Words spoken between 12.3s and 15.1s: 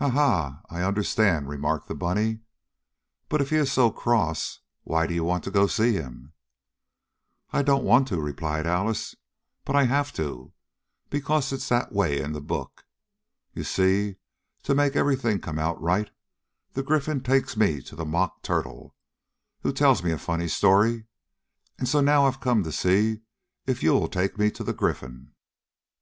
the book. You see, to make